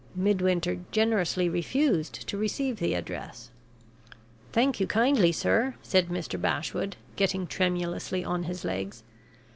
Midwinter 0.15 0.79
generously 0.89 1.47
refused 1.47 2.27
to 2.27 2.35
receive 2.35 2.77
the 2.79 2.95
address. 2.95 3.51
"Thank 4.51 4.79
you 4.79 4.87
kindly, 4.87 5.31
sir," 5.31 5.75
said 5.83 6.07
Mr. 6.07 6.41
Bashwood, 6.41 6.95
getting 7.15 7.45
tremulously 7.45 8.25
on 8.25 8.45
his 8.45 8.65
legs. 8.65 9.03